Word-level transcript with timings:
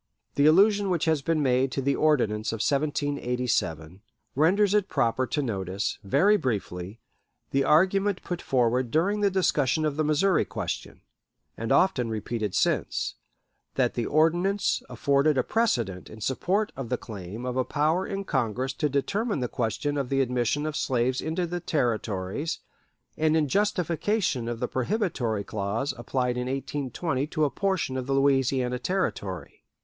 The 0.33 0.47
allusion 0.47 0.89
which 0.89 1.05
has 1.05 1.21
been 1.21 1.43
made 1.43 1.71
to 1.73 1.79
the 1.79 1.95
Ordinance 1.95 2.51
of 2.51 2.55
1787, 2.61 4.01
renders 4.33 4.73
it 4.73 4.89
proper 4.89 5.27
to 5.27 5.43
notice, 5.43 5.99
very 6.03 6.37
briefly, 6.37 6.99
the 7.51 7.63
argument 7.63 8.23
put 8.23 8.41
forward 8.41 8.89
during 8.89 9.21
the 9.21 9.29
discussion 9.29 9.85
of 9.85 9.97
the 9.97 10.03
Missouri 10.03 10.43
question, 10.43 11.01
and 11.55 11.71
often 11.71 12.09
repeated 12.09 12.55
since, 12.55 13.13
that 13.75 13.93
the 13.93 14.07
Ordinance 14.07 14.81
afforded 14.89 15.37
a 15.37 15.43
precedent 15.43 16.09
in 16.09 16.19
support 16.19 16.71
of 16.75 16.89
the 16.89 16.97
claim 16.97 17.45
of 17.45 17.55
a 17.55 17.63
power 17.63 18.07
in 18.07 18.23
Congress 18.23 18.73
to 18.73 18.89
determine 18.89 19.39
the 19.39 19.47
question 19.47 19.97
of 19.99 20.09
the 20.09 20.21
admission 20.21 20.65
of 20.65 20.75
slaves 20.75 21.21
into 21.21 21.45
the 21.45 21.59
Territories, 21.59 22.57
and 23.19 23.37
in 23.37 23.47
justification 23.47 24.47
of 24.47 24.59
the 24.59 24.67
prohibitory 24.67 25.43
clause 25.43 25.93
applied 25.95 26.37
in 26.37 26.47
1820 26.47 27.27
to 27.27 27.45
a 27.45 27.51
portion 27.51 27.95
of 27.95 28.07
the 28.07 28.13
Louisiana 28.15 28.79
Territory. 28.79 29.63